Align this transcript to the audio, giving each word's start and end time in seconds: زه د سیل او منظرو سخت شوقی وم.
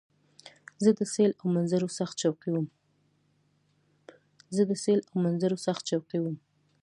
زه 0.83 0.89
د 0.99 1.01
سیل 1.13 1.31
او 5.09 5.15
منظرو 5.25 5.55
سخت 5.67 5.85
شوقی 5.91 6.19
وم. 6.21 6.37